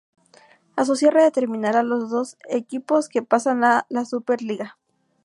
A 0.75 0.83
su 0.83 0.95
cierre 0.95 1.21
determinará 1.21 1.83
los 1.83 2.09
dos 2.09 2.35
equipos 2.49 3.07
que 3.07 3.21
pasan 3.21 3.63
a 3.63 3.67
jugar 3.81 3.85
la 3.89 4.05
Súper 4.05 4.41
Liga. 4.41 4.79